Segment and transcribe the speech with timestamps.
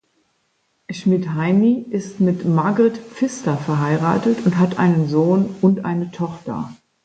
[0.89, 6.71] Schmidheiny ist mit Margrit Pfister verheiratet und hat einen Sohn und eine Tochter.